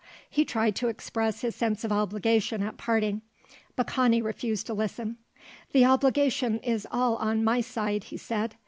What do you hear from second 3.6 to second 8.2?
Baccani refused to listen. "The obligation is all on my side," he